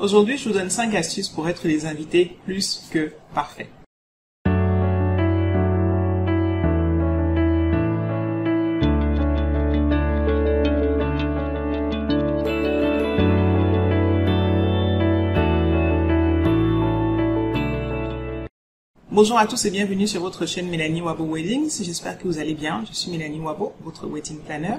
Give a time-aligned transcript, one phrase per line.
[0.00, 3.68] Aujourd'hui, je vous donne 5 astuces pour être les invités plus que parfaits.
[19.20, 21.84] Bonjour à tous et bienvenue sur votre chaîne Mélanie Wabo Weddings.
[21.84, 22.82] J'espère que vous allez bien.
[22.88, 24.76] Je suis Mélanie Wabo, votre wedding planner.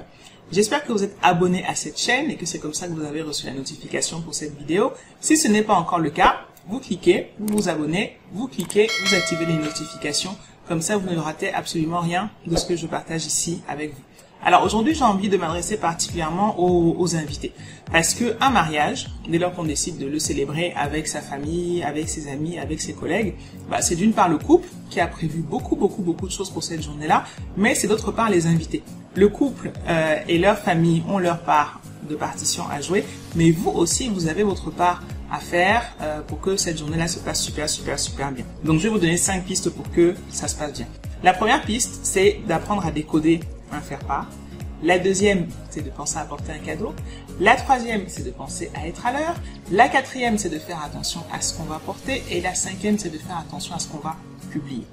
[0.50, 3.04] J'espère que vous êtes abonné à cette chaîne et que c'est comme ça que vous
[3.04, 4.90] avez reçu la notification pour cette vidéo.
[5.20, 9.14] Si ce n'est pas encore le cas, vous cliquez, vous vous abonnez, vous cliquez, vous
[9.14, 10.36] activez les notifications.
[10.66, 14.02] Comme ça, vous ne ratez absolument rien de ce que je partage ici avec vous.
[14.44, 17.52] Alors aujourd'hui, j'ai envie de m'adresser particulièrement aux, invités.
[17.92, 22.08] Parce que un mariage, dès lors qu'on décide de le célébrer avec sa famille, avec
[22.08, 23.34] ses amis, avec ses collègues,
[23.70, 26.64] bah, c'est d'une part le couple qui a prévu beaucoup, beaucoup, beaucoup de choses pour
[26.64, 27.24] cette journée-là,
[27.56, 28.82] mais c'est d'autre part les invités.
[29.14, 33.04] Le couple euh, et leur famille ont leur part de partition à jouer,
[33.36, 37.20] mais vous aussi, vous avez votre part à faire euh, pour que cette journée-là se
[37.20, 38.44] passe super, super, super bien.
[38.64, 40.86] Donc je vais vous donner cinq pistes pour que ça se passe bien.
[41.22, 43.40] La première piste, c'est d'apprendre à décoder
[43.72, 44.28] un faire-part.
[44.82, 46.92] La deuxième, c'est de penser à apporter un cadeau.
[47.38, 49.36] La troisième, c'est de penser à être à l'heure.
[49.70, 52.22] La quatrième, c'est de faire attention à ce qu'on va porter.
[52.30, 54.16] Et la cinquième, c'est de faire attention à ce qu'on va
[54.50, 54.84] publier.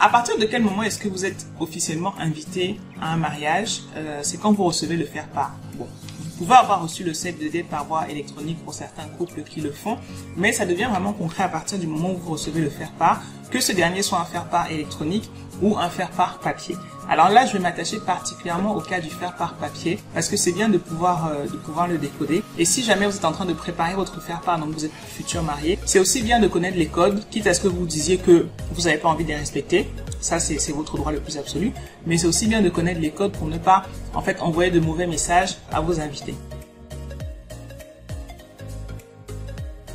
[0.00, 4.20] À partir de quel moment est-ce que vous êtes officiellement invité à un mariage euh,
[4.22, 5.54] C'est quand vous recevez le faire-part.
[5.74, 5.86] Bon,
[6.40, 9.98] vous pouvez avoir reçu le date par voie électronique pour certains couples qui le font,
[10.36, 13.60] mais ça devient vraiment concret à partir du moment où vous recevez le faire-part, que
[13.60, 15.30] ce dernier soit un faire-part électronique
[15.62, 16.76] ou un faire-part papier.
[17.08, 20.68] Alors là, je vais m'attacher particulièrement au cas du faire-part papier parce que c'est bien
[20.68, 22.42] de pouvoir euh, de pouvoir le décoder.
[22.56, 25.42] Et si jamais vous êtes en train de préparer votre faire-part, donc vous êtes futur
[25.42, 28.46] marié, c'est aussi bien de connaître les codes, quitte à ce que vous disiez que
[28.72, 29.88] vous n'avez pas envie de les respecter.
[30.20, 31.72] Ça, c'est votre droit le plus absolu.
[32.06, 34.78] Mais c'est aussi bien de connaître les codes pour ne pas, en fait, envoyer de
[34.78, 36.34] mauvais messages à vos invités.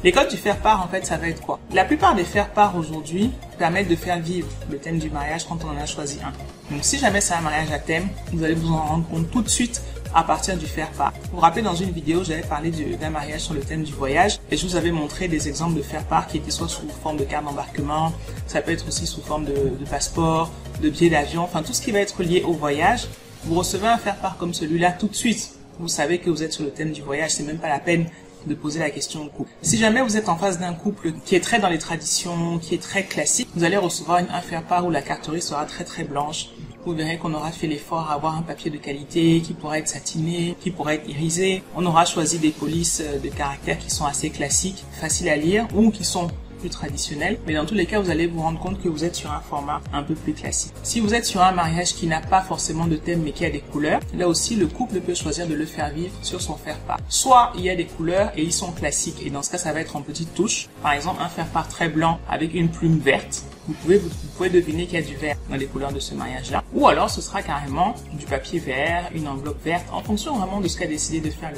[0.05, 1.59] Les codes du faire-part, en fait, ça va être quoi?
[1.73, 5.69] La plupart des faire-part aujourd'hui permettent de faire vivre le thème du mariage quand on
[5.69, 6.31] en a choisi un.
[6.71, 9.41] Donc si jamais c'est un mariage à thème, vous allez vous en rendre compte tout
[9.41, 9.81] de suite
[10.13, 11.11] à partir du faire-part.
[11.23, 14.37] Vous vous rappelez, dans une vidéo, j'avais parlé d'un mariage sur le thème du voyage
[14.51, 17.23] et je vous avais montré des exemples de faire-part qui étaient soit sous forme de
[17.23, 18.13] carte d'embarquement,
[18.45, 20.51] ça peut être aussi sous forme de, de passeport,
[20.83, 23.07] de billet d'avion, enfin tout ce qui va être lié au voyage.
[23.45, 25.53] Vous recevez un faire-part comme celui-là tout de suite.
[25.79, 28.05] Vous savez que vous êtes sur le thème du voyage, c'est même pas la peine
[28.47, 29.51] de poser la question au couple.
[29.61, 32.75] Si jamais vous êtes en face d'un couple qui est très dans les traditions, qui
[32.75, 36.03] est très classique, vous allez recevoir une affaire part où la carterie sera très très
[36.03, 36.49] blanche.
[36.85, 39.87] Vous verrez qu'on aura fait l'effort à avoir un papier de qualité qui pourra être
[39.87, 41.63] satiné, qui pourra être irisé.
[41.75, 45.89] On aura choisi des polices de caractère qui sont assez classiques, faciles à lire ou
[45.89, 46.27] qui sont
[46.69, 47.37] traditionnel.
[47.45, 49.41] Mais dans tous les cas, vous allez vous rendre compte que vous êtes sur un
[49.41, 50.73] format un peu plus classique.
[50.83, 53.49] Si vous êtes sur un mariage qui n'a pas forcément de thème mais qui a
[53.49, 56.99] des couleurs, là aussi, le couple peut choisir de le faire vivre sur son faire-part.
[57.09, 59.73] Soit il y a des couleurs et ils sont classiques et dans ce cas, ça
[59.73, 60.67] va être en petites touches.
[60.81, 63.43] Par exemple, un faire-part très blanc avec une plume verte.
[63.67, 66.13] Vous pouvez, vous, pouvez deviner qu'il y a du vert dans les couleurs de ce
[66.13, 66.63] mariage-là.
[66.73, 70.67] Ou alors, ce sera carrément du papier vert, une enveloppe verte, en fonction vraiment de
[70.67, 71.57] ce qu'a décidé de faire le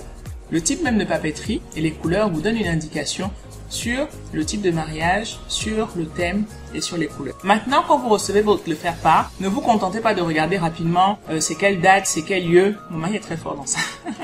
[0.49, 3.31] le type même de papeterie et les couleurs vous donnent une indication
[3.69, 7.37] sur le type de mariage, sur le thème et sur les couleurs.
[7.43, 11.19] Maintenant, quand vous recevez votre le faire part, ne vous contentez pas de regarder rapidement
[11.29, 12.75] euh, c'est quelle date, c'est quel lieu.
[12.89, 13.79] Mon mari est très fort dans ça.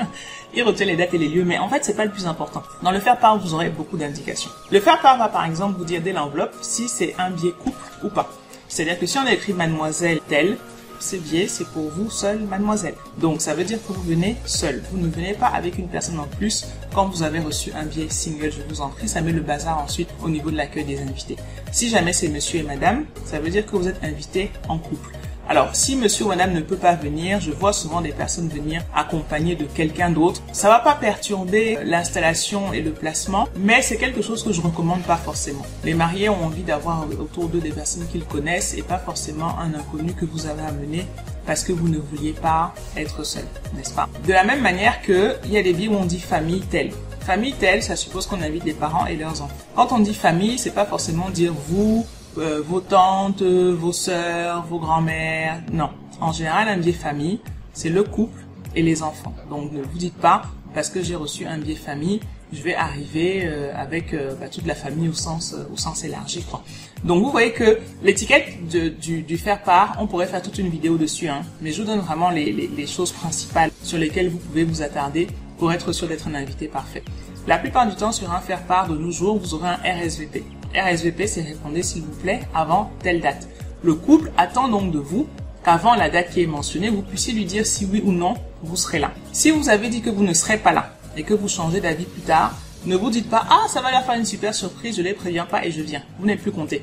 [0.56, 2.62] Il retient les dates et les lieux, mais en fait, c'est pas le plus important.
[2.82, 4.50] Dans le faire part, vous aurez beaucoup d'indications.
[4.70, 7.76] Le faire part va par exemple vous dire dès l'enveloppe si c'est un biais couple
[8.04, 8.30] ou pas.
[8.68, 10.56] C'est-à-dire que si on a écrit mademoiselle telle,
[11.00, 12.94] ce billet, c'est pour vous seul, mademoiselle.
[13.18, 14.82] Donc, ça veut dire que vous venez seul.
[14.90, 16.66] Vous ne venez pas avec une personne en plus.
[16.94, 19.78] Quand vous avez reçu un billet single, je vous en prie, ça met le bazar
[19.78, 21.36] ensuite au niveau de l'accueil des invités.
[21.72, 25.10] Si jamais c'est monsieur et madame, ça veut dire que vous êtes invité en couple.
[25.46, 28.82] Alors, si monsieur ou madame ne peut pas venir, je vois souvent des personnes venir
[28.94, 30.40] accompagnées de quelqu'un d'autre.
[30.52, 35.02] Ça va pas perturber l'installation et le placement, mais c'est quelque chose que je recommande
[35.02, 35.64] pas forcément.
[35.84, 39.74] Les mariés ont envie d'avoir autour d'eux des personnes qu'ils connaissent et pas forcément un
[39.74, 41.04] inconnu que vous avez amené
[41.44, 43.44] parce que vous ne vouliez pas être seul,
[43.76, 44.08] n'est-ce pas?
[44.26, 46.90] De la même manière que il y a des billes où on dit famille telle.
[47.20, 49.56] Famille telle, ça suppose qu'on invite les parents et leurs enfants.
[49.76, 52.06] Quand on dit famille, c'est pas forcément dire vous,
[52.38, 55.62] euh, vos tantes, vos sœurs, vos grands-mères.
[55.72, 55.90] Non.
[56.20, 57.40] En général, un biais famille,
[57.72, 58.40] c'est le couple
[58.74, 59.34] et les enfants.
[59.50, 60.42] Donc ne vous dites pas,
[60.74, 62.20] parce que j'ai reçu un biais famille,
[62.52, 66.42] je vais arriver euh, avec euh, bah, toute la famille au sens, au sens élargi.
[66.42, 66.62] Quoi.
[67.04, 70.96] Donc vous voyez que l'étiquette du, du faire part, on pourrait faire toute une vidéo
[70.96, 74.38] dessus, hein, mais je vous donne vraiment les, les, les choses principales sur lesquelles vous
[74.38, 75.26] pouvez vous attarder
[75.58, 77.02] pour être sûr d'être un invité parfait.
[77.46, 80.42] La plupart du temps, sur un faire part de nos jours, vous aurez un RSVP.
[80.74, 83.48] RSVP, c'est répondez s'il vous plaît avant telle date.
[83.82, 85.26] Le couple attend donc de vous
[85.64, 88.76] qu'avant la date qui est mentionnée, vous puissiez lui dire si oui ou non vous
[88.76, 89.12] serez là.
[89.32, 92.04] Si vous avez dit que vous ne serez pas là et que vous changez d'avis
[92.04, 92.54] plus tard,
[92.86, 95.46] Ne vous dites pas, ah, ça va leur faire une super surprise, je les préviens
[95.46, 96.02] pas et je viens.
[96.18, 96.82] Vous n'êtes plus compté.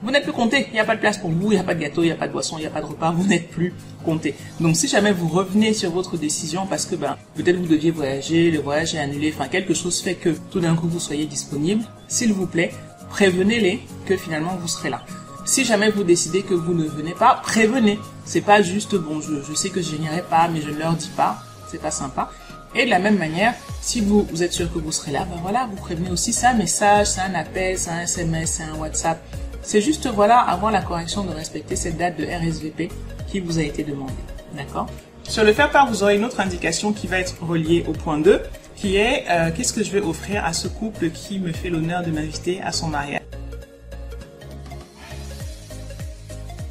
[0.00, 0.66] Vous n'êtes plus compté.
[0.68, 2.06] Il n'y a pas de place pour vous, il n'y a pas de gâteau, il
[2.06, 3.10] n'y a pas de boisson, il n'y a pas de repas.
[3.10, 4.36] Vous n'êtes plus compté.
[4.60, 8.52] Donc, si jamais vous revenez sur votre décision parce que, ben, peut-être vous deviez voyager,
[8.52, 11.82] le voyage est annulé, enfin, quelque chose fait que tout d'un coup vous soyez disponible,
[12.06, 12.70] s'il vous plaît,
[13.10, 15.02] prévenez-les que finalement vous serez là.
[15.44, 17.98] Si jamais vous décidez que vous ne venez pas, prévenez.
[18.24, 20.92] C'est pas juste, bon, je, je sais que je n'irai pas, mais je ne leur
[20.94, 21.38] dis pas.
[21.68, 22.30] C'est pas sympa.
[22.74, 25.38] Et de la même manière, si vous, vous êtes sûr que vous serez là, ben
[25.42, 28.74] voilà, vous prévenez aussi, c'est un message, c'est un appel, c'est un SMS, c'est un
[28.76, 29.20] WhatsApp.
[29.62, 32.90] C'est juste, voilà, avoir la correction de respecter cette date de RSVP
[33.26, 34.12] qui vous a été demandée.
[34.56, 34.86] D'accord?
[35.24, 38.18] Sur le faire part, vous aurez une autre indication qui va être reliée au point
[38.18, 38.40] 2,
[38.80, 42.02] qui est euh, qu'est-ce que je vais offrir à ce couple qui me fait l'honneur
[42.02, 43.20] de m'inviter à son mariage?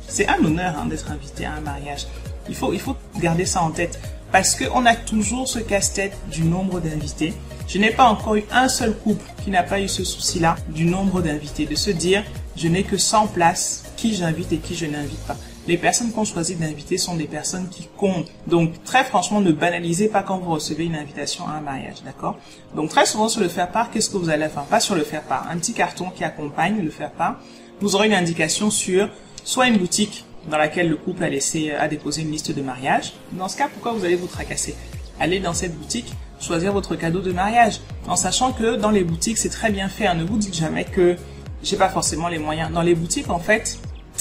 [0.07, 2.07] C'est un honneur hein, d'être invité à un mariage.
[2.49, 3.99] Il faut, il faut garder ça en tête
[4.31, 7.33] parce qu'on a toujours ce casse-tête du nombre d'invités.
[7.67, 10.85] Je n'ai pas encore eu un seul couple qui n'a pas eu ce souci-là du
[10.85, 12.23] nombre d'invités, de se dire
[12.55, 15.37] je n'ai que 100 places, qui j'invite et qui je n'invite pas.
[15.69, 18.31] Les personnes qu'on choisit d'inviter sont des personnes qui comptent.
[18.47, 22.39] Donc très franchement, ne banalisez pas quand vous recevez une invitation à un mariage, d'accord?
[22.75, 24.63] Donc très souvent sur le faire part, qu'est-ce que vous allez faire?
[24.63, 27.39] Pas sur le faire part, un petit carton qui accompagne le faire part.
[27.81, 29.09] Vous aurez une indication sur
[29.43, 33.13] soit une boutique dans laquelle le couple a laissé a déposé une liste de mariage.
[33.33, 34.75] Dans ce cas, pourquoi vous allez vous tracasser?
[35.19, 39.37] Allez dans cette boutique, choisir votre cadeau de mariage, en sachant que dans les boutiques
[39.37, 40.07] c'est très bien fait.
[40.07, 40.15] Hein.
[40.15, 41.15] Ne vous dites jamais que
[41.61, 42.71] j'ai pas forcément les moyens.
[42.71, 43.77] Dans les boutiques, en fait,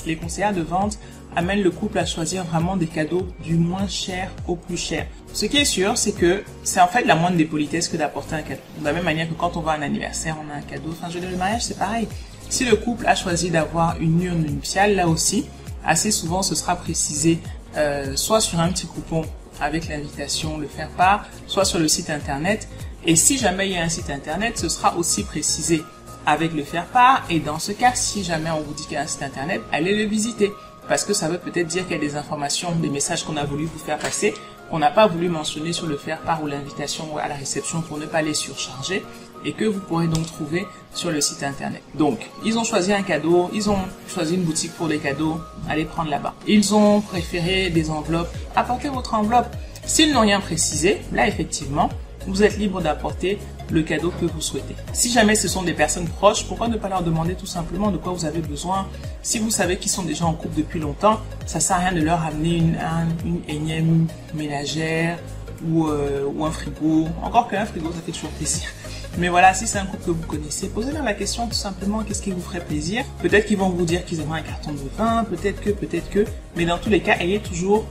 [0.07, 0.99] les conseillers de vente
[1.39, 5.07] amènent le couple à choisir vraiment des cadeaux du moins cher au plus cher.
[5.33, 8.35] Ce qui est sûr, c'est que c'est en fait la moindre des politesses que d'apporter
[8.35, 8.61] un cadeau.
[8.81, 10.91] De la même manière que quand on va à un anniversaire, on a un cadeau.
[10.91, 12.09] Enfin, je veux le mariage, c'est pareil.
[12.49, 15.47] Si le couple a choisi d'avoir une urne nuptiale, là aussi,
[15.87, 17.39] assez souvent, ce sera précisé
[17.77, 19.25] euh, soit sur un petit coupon
[19.61, 22.69] avec l'invitation, le faire part, soit sur le site internet.
[23.07, 25.83] Et si jamais il y a un site internet, ce sera aussi précisé
[26.27, 27.23] avec le faire part.
[27.31, 29.61] Et dans ce cas, si jamais on vous dit qu'il y a un site internet,
[29.71, 30.51] allez le visiter.
[30.89, 33.45] Parce que ça veut peut-être dire qu'il y a des informations, des messages qu'on a
[33.45, 34.35] voulu vous faire passer,
[34.71, 37.99] qu'on n'a pas voulu mentionner sur le faire part ou l'invitation à la réception pour
[37.99, 39.05] ne pas les surcharger
[39.45, 41.83] et que vous pourrez donc trouver sur le site internet.
[41.95, 45.85] Donc, ils ont choisi un cadeau, ils ont choisi une boutique pour des cadeaux, allez
[45.85, 46.35] prendre là-bas.
[46.47, 49.55] Ils ont préféré des enveloppes, apportez votre enveloppe.
[49.85, 51.89] S'ils n'ont rien précisé, là effectivement,
[52.27, 53.39] vous êtes libre d'apporter
[53.71, 54.75] le cadeau que vous souhaitez.
[54.93, 57.97] Si jamais ce sont des personnes proches, pourquoi ne pas leur demander tout simplement de
[57.97, 58.89] quoi vous avez besoin?
[59.23, 62.01] Si vous savez qu'ils sont déjà en couple depuis longtemps, ça sert à rien de
[62.01, 62.79] leur amener une,
[63.25, 65.19] une énième ménagère
[65.67, 67.09] ou, euh, ou un frigo.
[67.23, 68.69] Encore qu'un frigo, ça fait toujours plaisir.
[69.17, 72.23] Mais voilà, si c'est un couple que vous connaissez, posez-leur la question tout simplement qu'est-ce
[72.23, 73.05] qui vous ferait plaisir?
[73.21, 76.25] Peut-être qu'ils vont vous dire qu'ils aimeraient un carton de vin, peut-être que, peut-être que.
[76.57, 77.85] Mais dans tous les cas, ayez toujours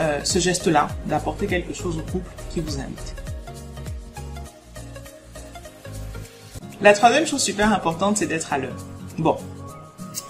[0.00, 3.23] euh, ce geste-là d'apporter quelque chose au couple qui vous invite.
[6.84, 8.76] La troisième chose super importante, c'est d'être à l'heure.
[9.16, 9.38] Bon,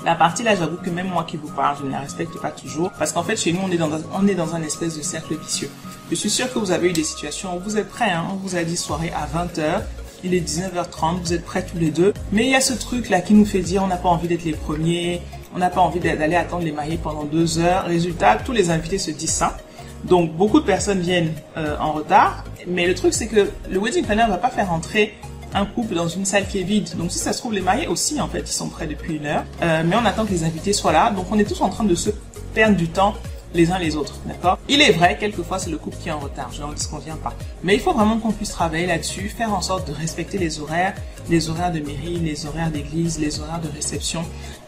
[0.04, 2.52] la partie là, j'avoue que même moi qui vous parle, je ne la respecte pas
[2.52, 2.92] toujours.
[2.96, 5.68] Parce qu'en fait, chez nous, on est dans un, espèce de cercle vicieux.
[6.10, 8.36] Je suis sûr que vous avez eu des situations où vous êtes prêts, hein, on
[8.36, 9.82] vous a dit soirée à 20h,
[10.22, 12.14] il est 19h30, vous êtes prêts tous les deux.
[12.30, 14.28] Mais il y a ce truc là qui nous fait dire on n'a pas envie
[14.28, 15.22] d'être les premiers,
[15.56, 17.86] on n'a pas envie d'aller attendre les mariés pendant deux heures.
[17.86, 19.56] Résultat, tous les invités se disent ça.
[20.04, 22.44] Donc beaucoup de personnes viennent euh, en retard.
[22.68, 25.14] Mais le truc c'est que le wedding planner va pas faire entrer
[25.54, 26.88] un couple dans une salle qui est vide.
[26.96, 29.26] Donc si ça se trouve, les mariés aussi, en fait, ils sont prêts depuis une
[29.26, 29.44] heure.
[29.62, 31.10] Euh, mais on attend que les invités soient là.
[31.10, 32.10] Donc on est tous en train de se
[32.52, 33.14] perdre du temps
[33.54, 34.58] les uns les autres, d'accord?
[34.68, 37.32] Il est vrai, quelquefois c'est le couple qui est en retard, je n'en convient pas.
[37.62, 40.94] Mais il faut vraiment qu'on puisse travailler là-dessus, faire en sorte de respecter les horaires,
[41.30, 44.24] les horaires de mairie, les horaires d'église, les horaires de réception.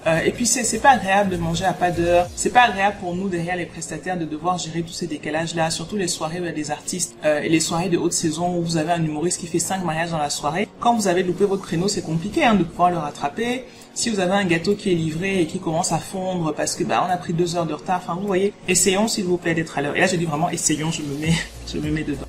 [0.06, 3.16] Euh, et puis c'est pas agréable de manger à pas d'heure, c'est pas agréable pour
[3.16, 6.44] nous derrière les prestataires de devoir gérer tous ces décalages là, surtout les soirées où
[6.44, 8.92] il y a des artistes euh, et les soirées de haute saison où vous avez
[8.92, 10.68] un humoriste qui fait cinq mariages dans la soirée.
[10.78, 13.64] Quand vous avez loupé votre créneau, c'est compliqué hein, de pouvoir le rattraper.
[13.94, 16.84] Si vous avez un gâteau qui est livré et qui commence à fondre parce que
[16.84, 19.54] bah on a pris deux heures de retard, enfin vous voyez, essayons s'il vous plaît
[19.54, 19.96] d'être à l'heure.
[19.96, 21.34] Et là je dis vraiment essayons, je me mets,
[21.66, 22.26] je me mets dedans.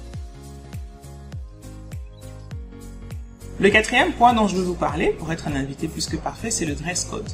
[3.59, 6.49] Le quatrième point dont je veux vous parler, pour être un invité plus que parfait,
[6.49, 7.27] c'est le dress code.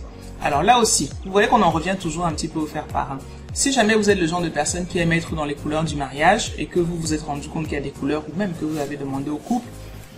[0.43, 3.13] Alors là aussi, vous voyez qu'on en revient toujours un petit peu au faire part.
[3.13, 3.19] Hein.
[3.53, 5.95] Si jamais vous êtes le genre de personne qui aime être dans les couleurs du
[5.95, 8.51] mariage et que vous vous êtes rendu compte qu'il y a des couleurs ou même
[8.59, 9.65] que vous avez demandé au couple,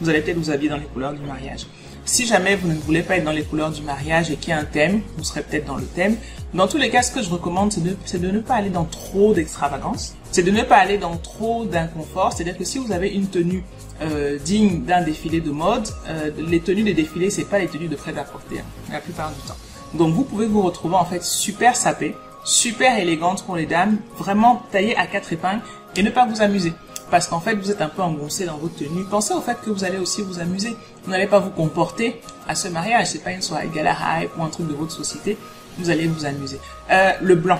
[0.02, 1.68] vous allez peut-être vous habiller dans les couleurs du mariage.
[2.06, 4.54] Si jamais vous ne voulez pas être dans les couleurs du mariage et qu'il y
[4.54, 6.18] a un thème, vous serez peut-être dans le thème.
[6.56, 9.34] Dans tous les cas, ce que je recommande, c'est de, ne pas aller dans trop
[9.36, 10.16] d'extravagance.
[10.32, 12.34] C'est de ne pas aller dans trop d'inconfort.
[12.34, 13.64] C'est-à-dire que si vous avez une tenue
[14.02, 17.88] euh, digne d'un défilé de mode, euh, les tenues des défilés, c'est pas les tenues
[17.88, 19.58] de prêt-à-porter, hein, la plupart du temps.
[19.98, 24.64] Donc vous pouvez vous retrouver en fait super sapé, super élégante pour les dames, vraiment
[24.72, 25.62] taillée à quatre épingles
[25.96, 26.74] et ne pas vous amuser.
[27.12, 29.04] parce qu'en fait vous êtes un peu engoncé dans votre tenue.
[29.06, 30.76] Pensez au fait que vous allez aussi vous amuser.
[31.04, 33.08] Vous n'allez pas vous comporter à ce mariage.
[33.08, 35.38] C'est pas une soirée gala hype ou un truc de votre société.
[35.78, 36.60] Vous allez vous amuser.
[36.92, 37.60] Euh, le blanc.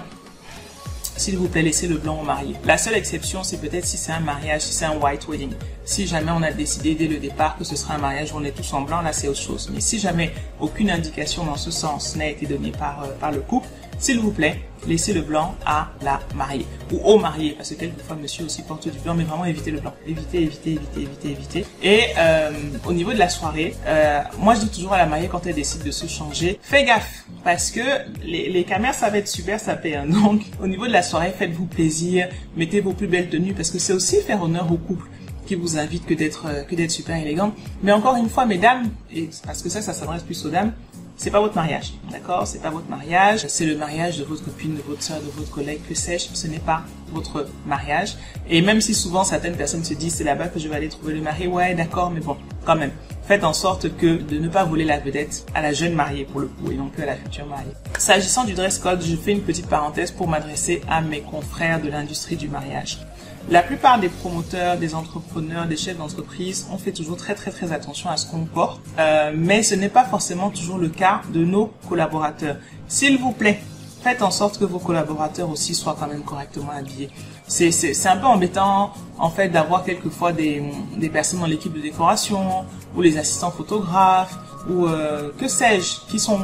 [1.18, 2.56] S'il vous plaît, laissez le blanc au marié.
[2.66, 5.54] La seule exception, c'est peut-être si c'est un mariage, si c'est un white wedding.
[5.86, 8.44] Si jamais on a décidé dès le départ que ce sera un mariage où on
[8.44, 9.70] est tous en blanc, là c'est autre chose.
[9.74, 13.42] Mais si jamais aucune indication dans ce sens n'a été donnée par, euh, par le
[13.42, 13.68] couple,
[14.00, 18.16] s'il vous plaît, laissez le blanc à la mariée ou au marié parce que quelquefois
[18.16, 21.66] monsieur aussi porte du blanc mais vraiment évitez le blanc évitez évitez évitez évitez évitez
[21.82, 22.52] et euh,
[22.86, 25.56] au niveau de la soirée euh, moi je dis toujours à la mariée quand elle
[25.56, 27.82] décide de se changer fais gaffe parce que
[28.24, 30.06] les, les caméras ça va être super ça hein.
[30.08, 33.80] donc au niveau de la soirée faites-vous plaisir mettez vos plus belles tenues parce que
[33.80, 35.08] c'est aussi faire honneur au couple
[35.46, 38.90] qui vous invite que d'être euh, que d'être super élégante mais encore une fois mesdames
[39.14, 40.74] et parce que ça ça s'adresse plus aux dames
[41.18, 42.46] c'est pas votre mariage, d'accord?
[42.46, 45.50] C'est pas votre mariage, c'est le mariage de votre copine, de votre soeur, de votre
[45.50, 46.84] collègue, que sais-je, ce n'est pas
[47.14, 48.18] votre mariage.
[48.50, 51.14] Et même si souvent certaines personnes se disent c'est là-bas que je vais aller trouver
[51.14, 52.36] le mari, ouais, d'accord, mais bon,
[52.66, 52.92] quand même,
[53.24, 56.42] faites en sorte que de ne pas voler la vedette à la jeune mariée pour
[56.42, 57.72] le coup et non que à la future mariée.
[57.98, 61.88] S'agissant du dress code, je fais une petite parenthèse pour m'adresser à mes confrères de
[61.88, 63.00] l'industrie du mariage.
[63.48, 67.72] La plupart des promoteurs, des entrepreneurs, des chefs d'entreprise, on fait toujours très très très
[67.72, 71.46] attention à ce qu'on porte, euh, mais ce n'est pas forcément toujours le cas de
[71.46, 72.58] nos collaborateurs.
[72.88, 73.62] S'il vous plaît,
[74.02, 77.12] faites en sorte que vos collaborateurs aussi soient quand même correctement habillés.
[77.48, 80.64] C'est, c'est, c'est un peu embêtant en fait d'avoir quelquefois des,
[80.98, 84.36] des personnes dans l'équipe de décoration ou les assistants photographes
[84.68, 86.40] ou euh, que sais-je qui sont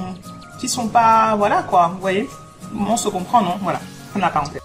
[0.59, 2.29] qui sont pas voilà quoi vous voyez?
[2.79, 3.55] On se comprend non?
[3.63, 3.79] Voilà
[4.15, 4.61] on la parenthèse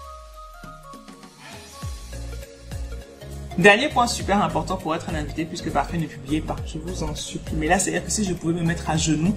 [3.57, 6.55] Dernier point super important pour être un invité, puisque parfait, ne publiez pas.
[6.67, 7.55] Je vous en supplie.
[7.57, 9.33] Mais là, c'est-à-dire que si je pouvais me mettre à genoux,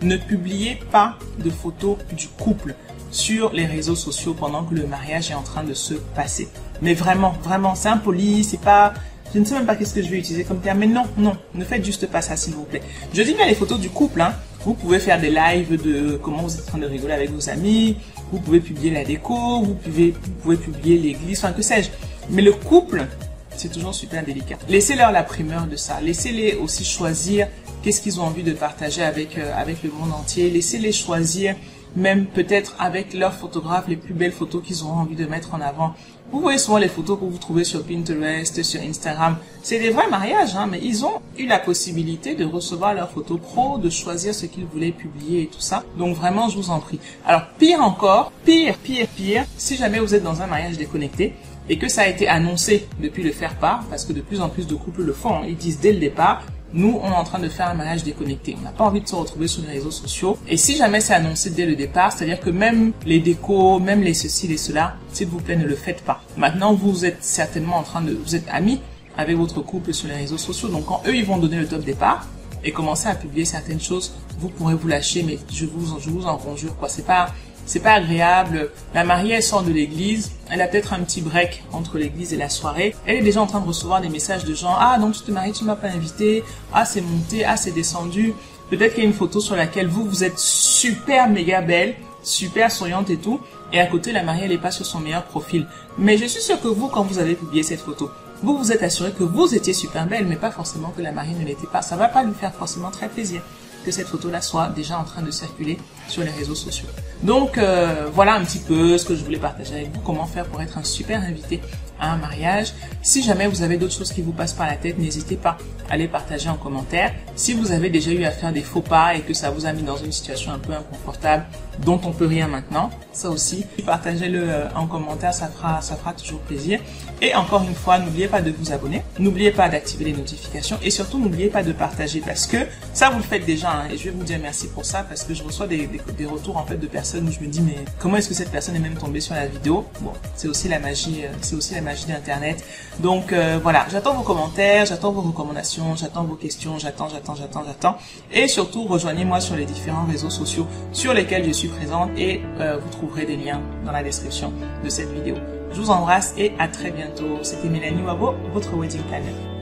[0.00, 2.76] ne publiez pas de photos du couple
[3.10, 6.48] sur les réseaux sociaux pendant que le mariage est en train de se passer.
[6.82, 8.94] Mais vraiment, vraiment, c'est impoli, c'est pas,
[9.32, 11.36] je ne sais même pas qu'est-ce que je vais utiliser comme terme, mais non, non,
[11.54, 12.82] ne faites juste pas ça, s'il vous plaît.
[13.12, 14.34] Je dis bien les photos du couple, hein.
[14.64, 17.50] Vous pouvez faire des lives de comment vous êtes en train de rigoler avec vos
[17.50, 17.98] amis,
[18.32, 21.90] vous pouvez publier la déco, vous pouvez, vous pouvez publier l'église, enfin que sais-je.
[22.30, 23.06] Mais le couple,
[23.56, 24.56] c'est toujours super délicat.
[24.68, 26.00] Laissez-leur la primeur de ça.
[26.00, 27.48] Laissez-les aussi choisir
[27.82, 30.50] qu'est-ce qu'ils ont envie de partager avec, euh, avec le monde entier.
[30.50, 31.54] Laissez-les choisir
[31.96, 35.60] même peut-être avec leurs photographes les plus belles photos qu'ils auront envie de mettre en
[35.60, 35.94] avant.
[36.32, 39.36] Vous voyez souvent les photos que vous trouvez sur Pinterest, sur Instagram.
[39.62, 43.38] C'est des vrais mariages, hein, mais ils ont eu la possibilité de recevoir leurs photos
[43.40, 45.84] pro, de choisir ce qu'ils voulaient publier et tout ça.
[45.96, 46.98] Donc vraiment, je vous en prie.
[47.24, 51.34] Alors, pire encore, pire, pire, pire, si jamais vous êtes dans un mariage déconnecté,
[51.68, 54.48] et que ça a été annoncé depuis le faire part, parce que de plus en
[54.48, 56.42] plus de couples le font, ils disent dès le départ,
[56.74, 58.56] nous, on est en train de faire un mariage déconnecté.
[58.58, 60.36] On n'a pas envie de se retrouver sur les réseaux sociaux.
[60.48, 64.12] Et si jamais c'est annoncé dès le départ, c'est-à-dire que même les décos, même les
[64.12, 66.20] ceci, les cela, s'il vous plaît, ne le faites pas.
[66.36, 68.80] Maintenant, vous êtes certainement en train de, vous êtes amis
[69.16, 70.68] avec votre couple sur les réseaux sociaux.
[70.68, 72.26] Donc, quand eux, ils vont donner le top départ
[72.64, 76.26] et commencer à publier certaines choses, vous pourrez vous lâcher, mais je vous, je vous
[76.26, 76.88] en conjure, quoi.
[76.88, 77.32] C'est pas,
[77.66, 78.70] c'est pas agréable.
[78.94, 82.36] La mariée, elle sort de l'église, elle a peut-être un petit break entre l'église et
[82.36, 82.94] la soirée.
[83.06, 85.30] Elle est déjà en train de recevoir des messages de gens, ah, donc tu te
[85.30, 88.34] maries, tu m'as pas invité, ah, c'est monté, ah, c'est descendu.
[88.70, 92.70] Peut-être qu'il y a une photo sur laquelle vous, vous êtes super méga belle, super
[92.70, 93.40] souriante et tout,
[93.72, 95.66] et à côté, la mariée, elle est pas sur son meilleur profil.
[95.98, 98.10] Mais je suis sûre que vous, quand vous avez publié cette photo,
[98.42, 101.34] vous vous êtes assuré que vous étiez super belle, mais pas forcément que la mariée
[101.34, 101.82] ne l'était pas.
[101.82, 103.40] Ça va pas lui faire forcément très plaisir
[103.84, 106.88] que cette photo-là soit déjà en train de circuler sur les réseaux sociaux.
[107.22, 110.46] Donc euh, voilà un petit peu ce que je voulais partager avec vous, comment faire
[110.46, 111.60] pour être un super invité
[112.00, 112.72] à un mariage.
[113.02, 115.56] Si jamais vous avez d'autres choses qui vous passent par la tête, n'hésitez pas
[115.88, 117.12] à les partager en commentaire.
[117.36, 119.72] Si vous avez déjà eu à faire des faux pas et que ça vous a
[119.72, 121.44] mis dans une situation un peu inconfortable
[121.78, 126.12] dont on peut rien maintenant, ça aussi, partagez-le euh, en commentaire, ça fera, ça fera
[126.12, 126.80] toujours plaisir.
[127.22, 130.78] Et encore une fois, n'oubliez pas de vous abonner, n'oubliez pas d'activer les notifications.
[130.82, 132.58] Et surtout n'oubliez pas de partager parce que
[132.92, 135.22] ça vous le faites déjà hein, et je vais vous dire merci pour ça parce
[135.24, 135.88] que je reçois des,
[136.18, 138.50] des, retours en fait de personnes où je me dis mais comment est-ce que cette
[138.50, 139.86] personne est même tombée sur la vidéo?
[140.00, 142.64] Bon, c'est aussi la magie, euh, c'est aussi la magie d'internet.
[143.00, 147.64] Donc euh, voilà, j'attends vos commentaires, j'attends vos recommandations, j'attends vos questions, j'attends, j'attends, j'attends,
[147.64, 147.96] j'attends.
[148.32, 152.90] Et surtout rejoignez-moi sur les différents réseaux sociaux sur lesquels je présente et euh, vous
[152.90, 154.52] trouverez des liens dans la description
[154.82, 155.36] de cette vidéo.
[155.72, 157.38] Je vous embrasse et à très bientôt.
[157.42, 159.53] C'était Mélanie Wabo, votre wedding planner.